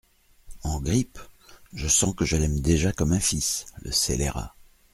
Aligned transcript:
En 0.63 0.81
grippe? 0.81 1.19
je 1.73 1.87
sens 1.87 2.15
que 2.15 2.25
je 2.25 2.35
l’aime 2.35 2.59
déjà 2.59 2.91
comme 2.91 3.11
un 3.13 3.19
fils!… 3.19 3.67
le 3.83 3.91
scélérat!… 3.91 4.55